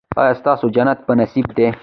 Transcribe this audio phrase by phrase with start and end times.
[0.21, 1.67] ایا ستاسو جنت په نصیب دی؟